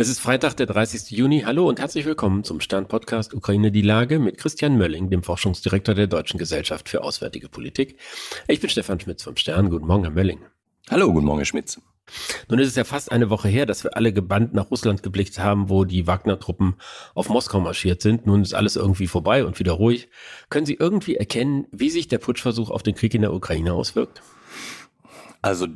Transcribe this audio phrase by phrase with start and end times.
[0.00, 1.10] Es ist Freitag, der 30.
[1.10, 1.42] Juni.
[1.44, 6.06] Hallo und herzlich willkommen zum Stern-Podcast Ukraine die Lage mit Christian Mölling, dem Forschungsdirektor der
[6.06, 7.98] Deutschen Gesellschaft für Auswärtige Politik.
[8.46, 9.70] Ich bin Stefan Schmitz vom Stern.
[9.70, 10.38] Guten Morgen, Herr Mölling.
[10.88, 11.80] Hallo, guten Morgen, Herr Schmitz.
[12.48, 15.40] Nun ist es ja fast eine Woche her, dass wir alle gebannt nach Russland geblickt
[15.40, 16.76] haben, wo die Wagner-Truppen
[17.16, 18.24] auf Moskau marschiert sind.
[18.24, 20.08] Nun ist alles irgendwie vorbei und wieder ruhig.
[20.48, 24.22] Können Sie irgendwie erkennen, wie sich der Putschversuch auf den Krieg in der Ukraine auswirkt?
[25.42, 25.66] Also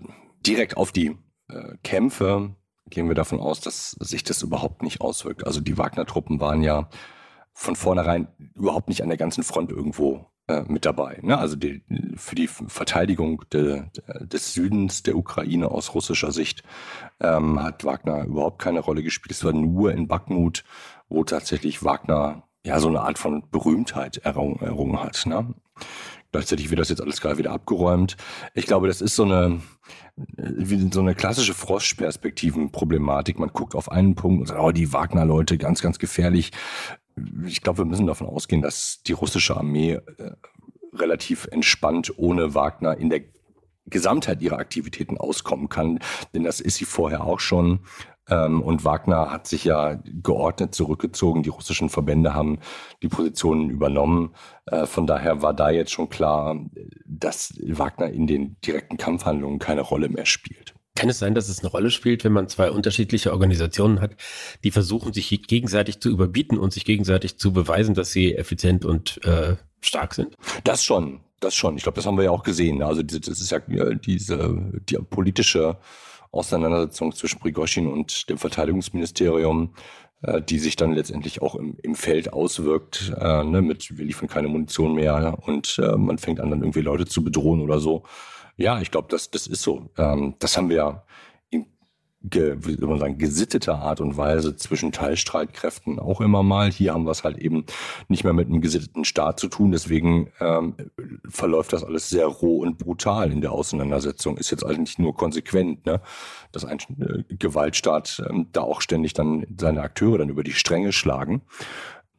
[0.47, 1.17] direkt auf die
[1.49, 2.55] äh, Kämpfe
[2.91, 5.47] gehen wir davon aus, dass sich das überhaupt nicht auswirkt.
[5.47, 6.89] Also die Wagner-Truppen waren ja
[7.55, 11.19] von vornherein überhaupt nicht an der ganzen Front irgendwo äh, mit dabei.
[11.23, 11.39] Ne?
[11.39, 11.85] Also die,
[12.17, 16.63] für die Verteidigung de, de, des Südens der Ukraine aus russischer Sicht
[17.21, 19.33] ähm, hat Wagner überhaupt keine Rolle gespielt.
[19.33, 20.65] Es war nur in Bakhmut,
[21.09, 25.27] wo tatsächlich Wagner ja so eine Art von Berühmtheit errungen, errungen hat.
[25.27, 25.55] Ne?
[26.33, 28.17] Gleichzeitig wird das jetzt alles gerade wieder abgeräumt.
[28.55, 29.61] Ich glaube, das ist so eine,
[30.91, 33.39] so eine klassische Froschperspektiven-Problematik.
[33.39, 36.51] Man guckt auf einen Punkt und sagt, oh, die Wagner-Leute, ganz, ganz gefährlich.
[37.47, 40.33] Ich glaube, wir müssen davon ausgehen, dass die russische Armee äh,
[40.95, 43.21] relativ entspannt ohne Wagner in der
[43.87, 45.99] Gesamtheit ihrer Aktivitäten auskommen kann.
[46.35, 47.81] Denn das ist sie vorher auch schon.
[48.29, 51.43] Ähm, und Wagner hat sich ja geordnet zurückgezogen.
[51.43, 52.61] Die russischen Verbände haben
[53.03, 54.35] die Positionen übernommen.
[54.67, 56.57] Äh, von daher war da jetzt schon klar,
[57.05, 60.75] dass Wagner in den direkten Kampfhandlungen keine Rolle mehr spielt.
[60.95, 64.15] Kann es sein, dass es eine Rolle spielt, wenn man zwei unterschiedliche Organisationen hat,
[64.63, 69.25] die versuchen, sich gegenseitig zu überbieten und sich gegenseitig zu beweisen, dass sie effizient und
[69.25, 70.37] äh, stark sind?
[70.65, 71.79] Das schon, das schon.
[71.79, 72.83] Ich glaube, das haben wir ja auch gesehen.
[72.83, 73.61] Also das ist ja
[73.95, 75.79] diese die politische
[76.33, 79.75] Auseinandersetzung zwischen Prigoshin und dem Verteidigungsministerium,
[80.23, 84.29] äh, die sich dann letztendlich auch im, im Feld auswirkt, äh, ne, mit wir liefern
[84.29, 88.03] keine Munition mehr und äh, man fängt an, dann irgendwie Leute zu bedrohen oder so.
[88.57, 89.91] Ja, ich glaube, das, das ist so.
[89.99, 91.05] Ähm, das haben wir ja
[92.25, 96.71] ge, wie soll man sagen, gesitteter Art und Weise zwischen Teilstreitkräften auch immer mal.
[96.71, 97.65] Hier haben wir es halt eben
[98.09, 99.73] nicht mehr mit einem gesitteten Staat zu tun.
[99.73, 100.75] Deswegen ähm,
[101.29, 104.37] verläuft das alles sehr roh und brutal in der Auseinandersetzung.
[104.37, 106.01] Ist jetzt eigentlich nur konsequent, ne?
[106.53, 110.93] dass ein äh, Gewaltstaat ähm, da auch ständig dann seine Akteure dann über die Stränge
[110.93, 111.43] schlagen.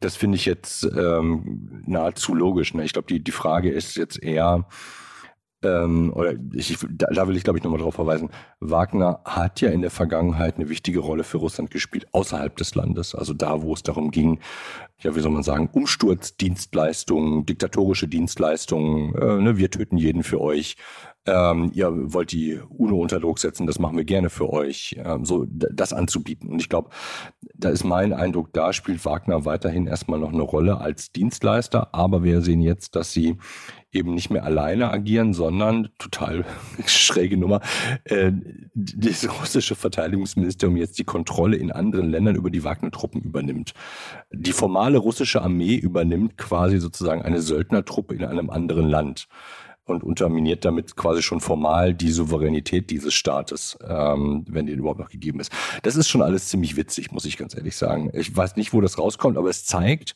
[0.00, 2.74] Das finde ich jetzt ähm, nahezu logisch.
[2.74, 2.84] Ne?
[2.84, 4.66] Ich glaube, die, die Frage ist jetzt eher,
[5.64, 8.30] ähm, oder ich, da, da will ich glaube ich nochmal darauf verweisen,
[8.60, 13.14] Wagner hat ja in der Vergangenheit eine wichtige Rolle für Russland gespielt, außerhalb des Landes.
[13.14, 14.40] Also da, wo es darum ging,
[15.00, 20.76] ja, wie soll man sagen, Umsturzdienstleistungen, diktatorische Dienstleistungen, äh, ne, wir töten jeden für euch,
[21.26, 25.24] ähm, ihr wollt die UNO unter Druck setzen, das machen wir gerne für euch, ähm,
[25.24, 26.50] so das anzubieten.
[26.50, 26.90] Und ich glaube,
[27.54, 32.22] da ist mein Eindruck, da spielt Wagner weiterhin erstmal noch eine Rolle als Dienstleister, aber
[32.24, 33.38] wir sehen jetzt, dass sie
[33.94, 36.44] eben nicht mehr alleine agieren, sondern total
[36.86, 37.60] schräge Nummer,
[38.04, 38.32] äh,
[38.74, 43.74] das russische Verteidigungsministerium jetzt die Kontrolle in anderen Ländern über die Wagner-Truppen übernimmt.
[44.32, 49.28] Die formale russische Armee übernimmt quasi sozusagen eine Söldnertruppe in einem anderen Land
[49.86, 55.10] und unterminiert damit quasi schon formal die Souveränität dieses Staates, ähm, wenn die überhaupt noch
[55.10, 55.52] gegeben ist.
[55.82, 58.10] Das ist schon alles ziemlich witzig, muss ich ganz ehrlich sagen.
[58.14, 60.14] Ich weiß nicht, wo das rauskommt, aber es zeigt,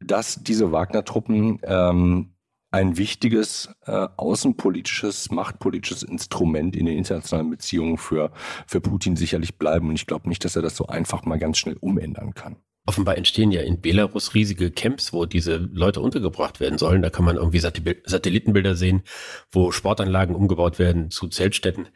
[0.00, 2.33] dass diese Wagner-Truppen ähm,
[2.74, 8.32] ein wichtiges äh, außenpolitisches, machtpolitisches Instrument in den internationalen Beziehungen für,
[8.66, 9.88] für Putin sicherlich bleiben.
[9.88, 12.56] Und ich glaube nicht, dass er das so einfach mal ganz schnell umändern kann.
[12.84, 17.00] Offenbar entstehen ja in Belarus riesige Camps, wo diese Leute untergebracht werden sollen.
[17.00, 19.04] Da kann man irgendwie Satellitenbilder sehen,
[19.52, 21.88] wo Sportanlagen umgebaut werden zu Zeltstätten.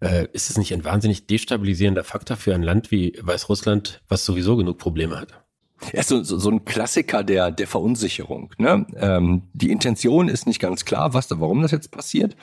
[0.00, 4.56] Äh, ist es nicht ein wahnsinnig destabilisierender Faktor für ein Land wie Weißrussland, was sowieso
[4.56, 5.45] genug Probleme hat?
[5.92, 8.52] Ja, so, so, so ein Klassiker der, der Verunsicherung.
[8.58, 8.86] Ne?
[8.96, 12.36] Ähm, die Intention ist nicht ganz klar, was da, warum das jetzt passiert.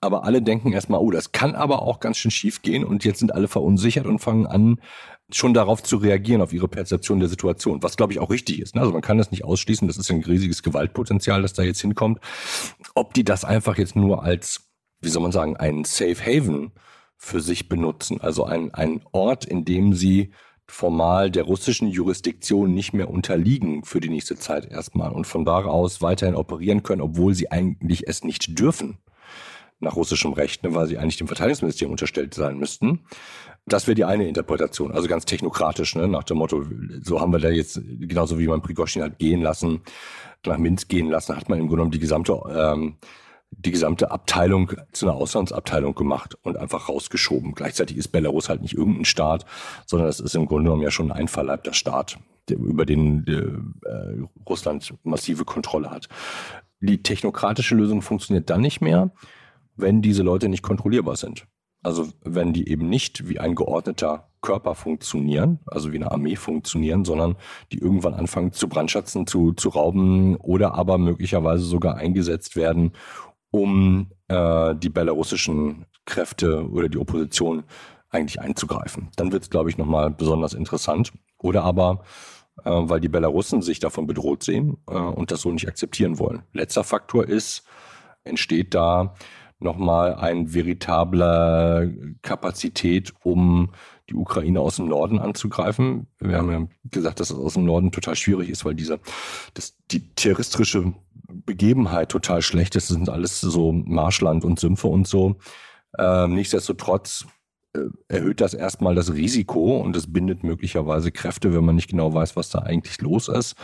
[0.00, 2.84] Aber alle denken erstmal, oh, das kann aber auch ganz schön schief gehen.
[2.84, 4.78] Und jetzt sind alle verunsichert und fangen an,
[5.32, 7.82] schon darauf zu reagieren, auf ihre Perzeption der Situation.
[7.82, 8.74] Was, glaube ich, auch richtig ist.
[8.74, 8.82] Ne?
[8.82, 9.88] Also man kann das nicht ausschließen.
[9.88, 12.20] Das ist ein riesiges Gewaltpotenzial, das da jetzt hinkommt.
[12.94, 14.68] Ob die das einfach jetzt nur als,
[15.00, 16.72] wie soll man sagen, einen Safe Haven
[17.16, 18.20] für sich benutzen.
[18.20, 20.32] Also ein, ein Ort, in dem sie
[20.74, 25.64] formal der russischen Jurisdiktion nicht mehr unterliegen für die nächste Zeit erstmal und von da
[25.64, 28.98] aus weiterhin operieren können, obwohl sie eigentlich es nicht dürfen
[29.78, 33.00] nach russischem Recht, ne, weil sie eigentlich dem Verteidigungsministerium unterstellt sein müssten.
[33.66, 36.64] Das wäre die eine Interpretation, also ganz technokratisch, ne, nach dem Motto,
[37.02, 39.82] so haben wir da jetzt, genauso wie man Prigoschin hat gehen lassen,
[40.44, 42.96] nach Minsk gehen lassen, hat man im Grunde genommen die gesamte ähm,
[43.58, 47.54] die gesamte Abteilung zu einer Auslandsabteilung gemacht und einfach rausgeschoben.
[47.54, 49.46] Gleichzeitig ist Belarus halt nicht irgendein Staat,
[49.86, 52.18] sondern es ist im Grunde genommen ja schon ein verleibter Staat,
[52.48, 53.42] der, über den der,
[53.90, 56.08] äh, Russland massive Kontrolle hat.
[56.80, 59.12] Die technokratische Lösung funktioniert dann nicht mehr,
[59.76, 61.46] wenn diese Leute nicht kontrollierbar sind.
[61.82, 67.04] Also wenn die eben nicht wie ein geordneter Körper funktionieren, also wie eine Armee funktionieren,
[67.04, 67.36] sondern
[67.72, 72.92] die irgendwann anfangen zu brandschatzen, zu, zu rauben oder aber möglicherweise sogar eingesetzt werden,
[73.54, 77.62] um äh, die belarussischen Kräfte oder die Opposition
[78.10, 79.10] eigentlich einzugreifen.
[79.14, 81.12] Dann wird es, glaube ich, nochmal besonders interessant.
[81.38, 82.02] Oder aber,
[82.64, 86.42] äh, weil die Belarussen sich davon bedroht sehen äh, und das so nicht akzeptieren wollen.
[86.52, 87.62] Letzter Faktor ist,
[88.24, 89.14] entsteht da
[89.60, 91.88] nochmal ein veritabler
[92.22, 93.70] Kapazität, um
[94.10, 96.06] die Ukraine aus dem Norden anzugreifen.
[96.18, 99.00] Wir haben ja gesagt, dass es aus dem Norden total schwierig ist, weil diese,
[99.54, 100.92] das, die terroristische
[101.28, 102.90] Begebenheit total schlecht ist.
[102.90, 105.36] Das sind alles so Marschland und Sümpfe und so.
[105.98, 107.26] Ähm, nichtsdestotrotz
[107.74, 112.12] äh, erhöht das erstmal das Risiko und es bindet möglicherweise Kräfte, wenn man nicht genau
[112.12, 113.56] weiß, was da eigentlich los ist.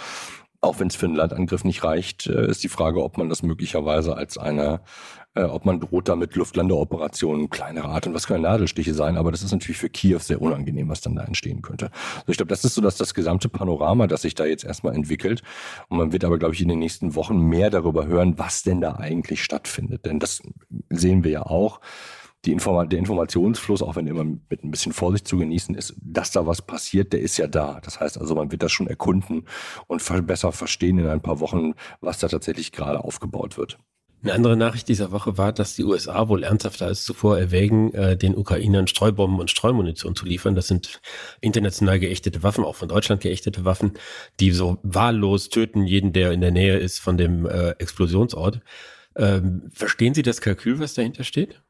[0.62, 3.42] Auch wenn es für einen Landangriff nicht reicht, äh, ist die Frage, ob man das
[3.42, 4.82] möglicherweise als eine
[5.34, 9.42] äh, ob man droht damit Luftlandeoperationen, kleinere Art und was können Nadelstiche sein, aber das
[9.42, 11.90] ist natürlich für Kiew sehr unangenehm, was dann da entstehen könnte.
[12.16, 14.94] Also ich glaube, das ist so dass das gesamte Panorama, das sich da jetzt erstmal
[14.94, 15.42] entwickelt.
[15.88, 18.80] Und man wird aber, glaube ich, in den nächsten Wochen mehr darüber hören, was denn
[18.80, 20.04] da eigentlich stattfindet.
[20.04, 20.42] Denn das
[20.88, 21.80] sehen wir ja auch
[22.44, 26.30] die Informa der Informationsfluss, auch wenn immer mit ein bisschen Vorsicht zu genießen ist, dass
[26.30, 27.80] da was passiert, der ist ja da.
[27.82, 29.44] Das heißt also, man wird das schon erkunden
[29.86, 33.78] und besser verstehen in ein paar Wochen, was da tatsächlich gerade aufgebaut wird.
[34.22, 38.18] Eine andere Nachricht dieser Woche war, dass die USA wohl ernsthafter als zuvor erwägen, äh,
[38.18, 40.54] den Ukrainern Streubomben und Streumunition zu liefern.
[40.54, 41.00] Das sind
[41.40, 43.92] international geächtete Waffen, auch von Deutschland geächtete Waffen,
[44.38, 48.60] die so wahllos töten jeden, der in der Nähe ist von dem äh, Explosionsort.
[49.16, 51.62] Ähm, verstehen Sie das Kalkül, was dahinter steht?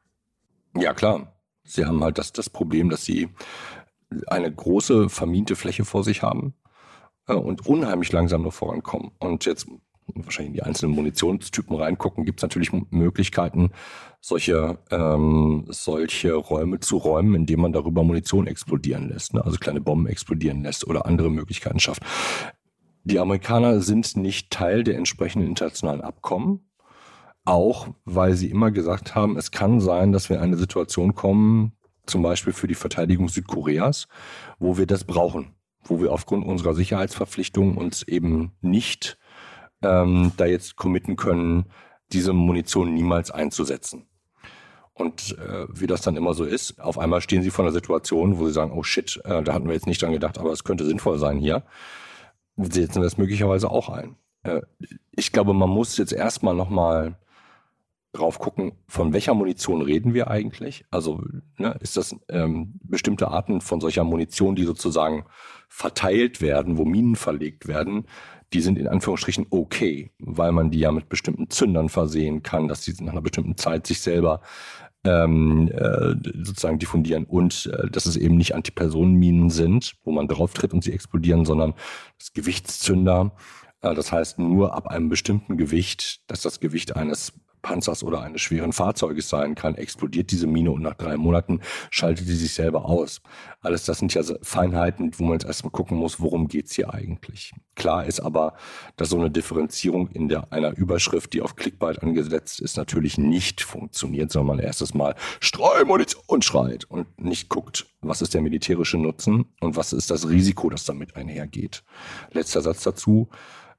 [0.75, 1.35] Ja, klar.
[1.63, 3.29] Sie haben halt das, das Problem, dass sie
[4.27, 6.53] eine große vermiente Fläche vor sich haben
[7.27, 9.11] äh, und unheimlich langsam noch vorankommen.
[9.19, 9.67] Und jetzt
[10.15, 13.71] wahrscheinlich in die einzelnen Munitionstypen reingucken, gibt es natürlich Möglichkeiten,
[14.19, 19.43] solche, ähm, solche Räume zu räumen, indem man darüber Munition explodieren lässt, ne?
[19.45, 22.03] also kleine Bomben explodieren lässt oder andere Möglichkeiten schafft.
[23.03, 26.70] Die Amerikaner sind nicht Teil der entsprechenden internationalen Abkommen,
[27.45, 31.73] auch weil sie immer gesagt haben, es kann sein, dass wir in eine Situation kommen,
[32.05, 34.07] zum Beispiel für die Verteidigung Südkoreas,
[34.59, 39.17] wo wir das brauchen, wo wir aufgrund unserer Sicherheitsverpflichtungen uns eben nicht
[39.81, 41.65] ähm, da jetzt committen können,
[42.11, 44.07] diese Munition niemals einzusetzen.
[44.93, 48.37] Und äh, wie das dann immer so ist, auf einmal stehen sie vor einer Situation,
[48.37, 50.63] wo sie sagen, oh shit, äh, da hatten wir jetzt nicht dran gedacht, aber es
[50.63, 51.63] könnte sinnvoll sein hier.
[52.57, 54.17] Setzen das möglicherweise auch ein.
[54.43, 54.61] Äh,
[55.11, 57.17] ich glaube, man muss jetzt erstmal nochmal
[58.13, 60.85] drauf gucken, von welcher Munition reden wir eigentlich?
[60.91, 61.23] Also
[61.57, 65.25] ne, ist das ähm, bestimmte Arten von solcher Munition, die sozusagen
[65.69, 68.05] verteilt werden, wo Minen verlegt werden,
[68.53, 72.83] die sind in Anführungsstrichen okay, weil man die ja mit bestimmten Zündern versehen kann, dass
[72.83, 74.41] sie nach einer bestimmten Zeit sich selber
[75.03, 80.53] ähm, äh, sozusagen diffundieren und äh, dass es eben nicht Antipersonenminen sind, wo man drauf
[80.53, 81.73] tritt und sie explodieren, sondern
[82.19, 83.31] das Gewichtszünder.
[83.81, 88.41] Äh, das heißt nur ab einem bestimmten Gewicht, dass das Gewicht eines Panzers oder eines
[88.41, 92.85] schweren Fahrzeuges sein kann, explodiert diese Mine und nach drei Monaten schaltet sie sich selber
[92.85, 93.21] aus.
[93.61, 97.53] Alles das sind ja Feinheiten, wo man jetzt erstmal gucken muss, worum geht's hier eigentlich.
[97.75, 98.53] Klar ist aber,
[98.97, 103.61] dass so eine Differenzierung in der, einer Überschrift, die auf Clickbait angesetzt ist, natürlich nicht
[103.61, 109.45] funktioniert, sondern man erstes Mal Streumunition schreit und nicht guckt, was ist der militärische Nutzen
[109.59, 111.83] und was ist das Risiko, das damit einhergeht.
[112.31, 113.29] Letzter Satz dazu.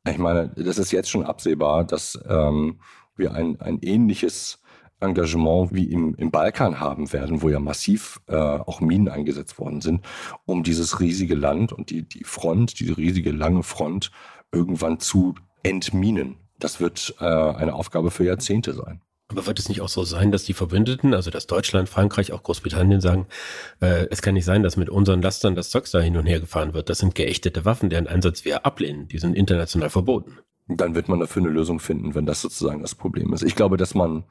[0.08, 2.80] Ich meine, das ist jetzt schon absehbar, dass ähm,
[3.16, 4.62] wir ein, ein ähnliches
[5.02, 9.80] Engagement wie im, im Balkan haben werden, wo ja massiv äh, auch Minen eingesetzt worden
[9.80, 10.04] sind,
[10.46, 14.10] um dieses riesige Land und die, die Front, diese riesige lange Front
[14.52, 16.36] irgendwann zu entminen.
[16.58, 19.00] Das wird äh, eine Aufgabe für Jahrzehnte sein.
[19.28, 22.42] Aber wird es nicht auch so sein, dass die Verbündeten, also dass Deutschland, Frankreich, auch
[22.42, 23.26] Großbritannien sagen,
[23.80, 26.40] äh, es kann nicht sein, dass mit unseren Lastern das Zeugs da hin und her
[26.40, 26.90] gefahren wird.
[26.90, 29.08] Das sind geächtete Waffen, deren Einsatz wir ablehnen.
[29.08, 30.38] Die sind international verboten
[30.68, 33.42] dann wird man dafür eine Lösung finden, wenn das sozusagen das Problem ist.
[33.42, 34.24] Ich glaube, dass man,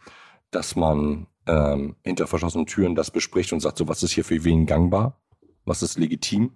[0.50, 4.44] dass man ähm, hinter verschlossenen Türen das bespricht und sagt, so was ist hier für
[4.44, 5.20] wen gangbar,
[5.66, 6.54] was ist legitim.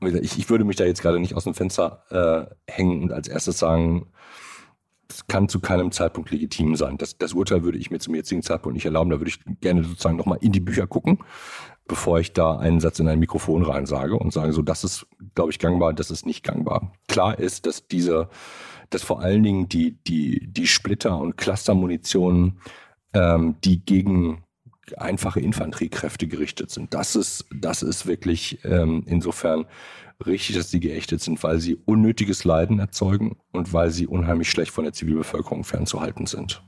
[0.00, 3.28] Ich, ich würde mich da jetzt gerade nicht aus dem Fenster äh, hängen und als
[3.28, 4.12] erstes sagen,
[5.08, 6.96] es kann zu keinem Zeitpunkt legitim sein.
[6.96, 9.10] Das, das Urteil würde ich mir zum jetzigen Zeitpunkt nicht erlauben.
[9.10, 11.18] Da würde ich gerne sozusagen nochmal in die Bücher gucken,
[11.88, 15.06] bevor ich da einen Satz in ein Mikrofon rein sage und sage, so das ist,
[15.34, 16.92] glaube ich, gangbar, das ist nicht gangbar.
[17.08, 18.28] Klar ist, dass diese
[18.92, 22.58] dass vor allen Dingen die, die, die Splitter- und Clustermunition,
[23.14, 24.44] ähm, die gegen
[24.96, 26.92] einfache Infanteriekräfte gerichtet sind.
[26.92, 29.66] Das ist, das ist wirklich ähm, insofern
[30.26, 34.72] richtig, dass die geächtet sind, weil sie unnötiges Leiden erzeugen und weil sie unheimlich schlecht
[34.72, 36.62] von der Zivilbevölkerung fernzuhalten sind.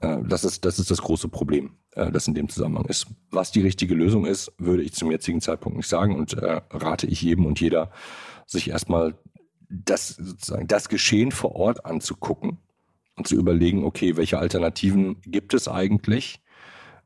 [0.00, 1.72] Äh, das ist, das ist das große Problem.
[1.98, 3.08] Äh, das in dem Zusammenhang ist.
[3.30, 7.06] Was die richtige Lösung ist, würde ich zum jetzigen Zeitpunkt nicht sagen und äh, rate
[7.06, 7.90] ich jedem und jeder,
[8.46, 9.18] sich erstmal
[9.68, 12.58] das sozusagen das Geschehen vor Ort anzugucken
[13.16, 16.40] und zu überlegen, okay, welche Alternativen gibt es eigentlich?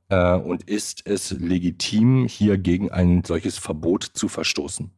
[0.09, 4.91] Äh, und ist es legitim, hier gegen ein solches Verbot zu verstoßen?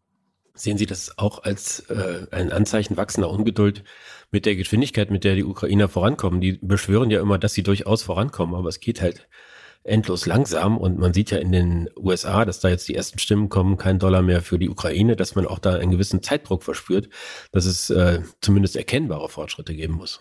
[0.56, 3.82] Sehen Sie das auch als äh, ein Anzeichen wachsender Ungeduld
[4.30, 6.40] mit der Geschwindigkeit, mit der die Ukrainer vorankommen?
[6.40, 9.28] Die beschwören ja immer, dass sie durchaus vorankommen, aber es geht halt
[9.84, 13.50] endlos langsam und man sieht ja in den USA, dass da jetzt die ersten Stimmen
[13.50, 17.08] kommen, kein Dollar mehr für die Ukraine, dass man auch da einen gewissen Zeitdruck verspürt,
[17.52, 20.20] dass es äh, zumindest erkennbare Fortschritte geben muss.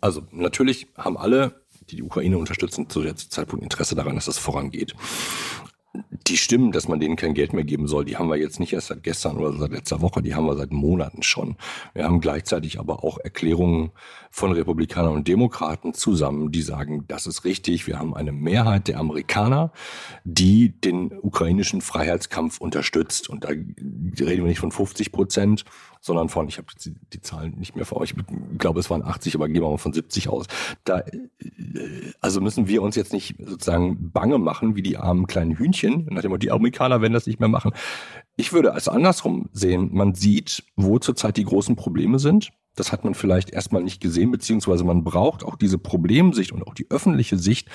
[0.00, 4.38] Also natürlich haben alle, die die Ukraine unterstützen, zu dem Zeitpunkt Interesse daran, dass es
[4.38, 4.94] vorangeht
[6.28, 8.72] die Stimmen, dass man denen kein Geld mehr geben soll, die haben wir jetzt nicht
[8.72, 11.56] erst seit gestern oder seit letzter Woche, die haben wir seit Monaten schon.
[11.94, 13.90] Wir haben gleichzeitig aber auch Erklärungen
[14.30, 17.86] von Republikanern und Demokraten zusammen, die sagen, das ist richtig.
[17.86, 19.72] Wir haben eine Mehrheit der Amerikaner,
[20.24, 23.28] die den ukrainischen Freiheitskampf unterstützt.
[23.28, 25.64] Und da reden wir nicht von 50 Prozent,
[26.00, 29.02] sondern von, ich habe die, die Zahlen nicht mehr vor euch, ich glaube es waren
[29.02, 30.46] 80, aber gehen wir mal von 70 aus.
[30.84, 35.56] Da, äh, also müssen wir uns jetzt nicht sozusagen bange machen wie die armen kleinen
[35.56, 37.72] Hühnchen, nachdem die Amerikaner werden das nicht mehr machen.
[38.36, 39.90] Ich würde es andersrum sehen.
[39.92, 42.50] Man sieht, wo zurzeit die großen Probleme sind.
[42.74, 46.72] Das hat man vielleicht erstmal nicht gesehen, beziehungsweise man braucht auch diese Problemsicht und auch
[46.72, 47.68] die öffentliche Sicht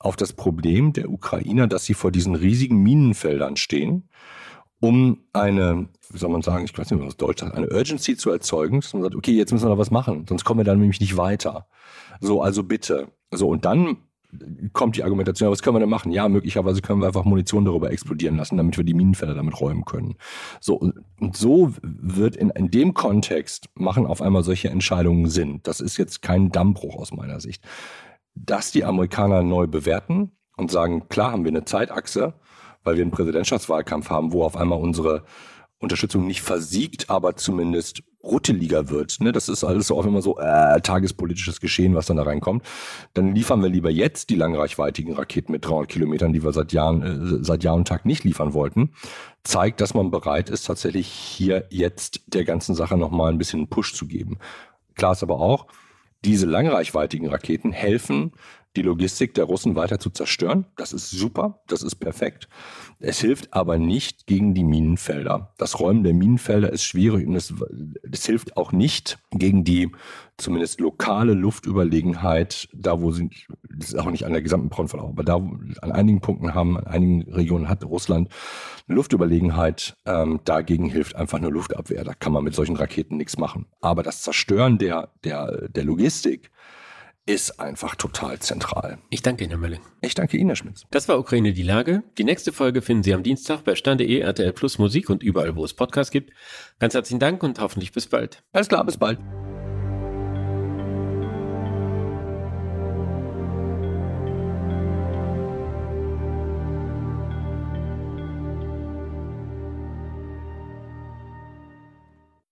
[0.00, 4.08] auf das Problem der Ukrainer, dass sie vor diesen riesigen Minenfeldern stehen
[4.80, 8.30] um eine, wie soll man sagen, ich weiß nicht, was Deutsch sagt, eine Urgency zu
[8.30, 10.80] erzeugen, dass man sagt, okay, jetzt müssen wir da was machen, sonst kommen wir dann
[10.80, 11.68] nämlich nicht weiter.
[12.20, 13.12] So, also bitte.
[13.30, 13.98] So, und dann
[14.72, 16.12] kommt die Argumentation, was können wir denn machen?
[16.12, 19.84] Ja, möglicherweise können wir einfach Munition darüber explodieren lassen, damit wir die Minenfelder damit räumen
[19.84, 20.16] können.
[20.60, 20.76] So,
[21.20, 25.60] und so wird in, in dem Kontext machen auf einmal solche Entscheidungen Sinn.
[25.62, 27.64] Das ist jetzt kein Dammbruch aus meiner Sicht.
[28.34, 32.34] Dass die Amerikaner neu bewerten und sagen, klar haben wir eine Zeitachse,
[32.84, 35.24] weil wir einen Präsidentschaftswahlkampf haben, wo auf einmal unsere
[35.80, 39.20] Unterstützung nicht versiegt, aber zumindest rutteliger wird.
[39.20, 39.32] Ne?
[39.32, 42.64] Das ist alles auch immer so äh, tagespolitisches Geschehen, was dann da reinkommt.
[43.14, 47.02] Dann liefern wir lieber jetzt die langreichweitigen Raketen mit 300 Kilometern, die wir seit Jahren,
[47.02, 48.92] äh, seit Jahr und Tag nicht liefern wollten.
[49.42, 53.94] Zeigt, dass man bereit ist, tatsächlich hier jetzt der ganzen Sache nochmal ein bisschen Push
[53.94, 54.38] zu geben.
[54.96, 55.66] Klar ist aber auch,
[56.22, 58.32] diese langreichweitigen Raketen helfen
[58.76, 60.66] die Logistik der Russen weiter zu zerstören.
[60.76, 62.48] Das ist super, das ist perfekt.
[63.00, 65.52] Es hilft aber nicht gegen die Minenfelder.
[65.58, 67.52] Das Räumen der Minenfelder ist schwierig und es,
[68.10, 69.90] es hilft auch nicht gegen die
[70.36, 73.30] zumindest lokale Luftüberlegenheit, da wo sie,
[73.68, 76.86] das ist auch nicht an der gesamten Frontverlauf, aber da an einigen Punkten haben, an
[76.86, 78.30] einigen Regionen hat Russland
[78.88, 79.96] eine Luftüberlegenheit.
[80.06, 82.04] Ähm, dagegen hilft einfach eine Luftabwehr.
[82.04, 83.66] Da kann man mit solchen Raketen nichts machen.
[83.80, 86.50] Aber das Zerstören der, der, der Logistik,
[87.26, 88.98] ist einfach total zentral.
[89.10, 89.80] Ich danke Ihnen, Herr Mölling.
[90.00, 90.84] Ich danke Ihnen, Herr Schmitz.
[90.90, 92.02] Das war Ukraine die Lage.
[92.18, 95.64] Die nächste Folge finden Sie am Dienstag bei Stande.de, RTL Plus Musik und überall, wo
[95.64, 96.32] es Podcasts gibt.
[96.78, 98.42] Ganz herzlichen Dank und hoffentlich bis bald.
[98.52, 99.18] Alles klar, bis bald.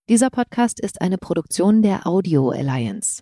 [0.09, 3.21] Dieser Podcast ist eine Produktion der Audio Alliance.